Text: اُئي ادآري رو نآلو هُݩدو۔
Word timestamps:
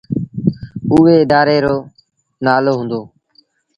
اُئي 0.91 1.13
ادآري 1.23 1.57
رو 1.65 1.75
نآلو 2.45 2.73
هُݩدو۔ 2.79 3.01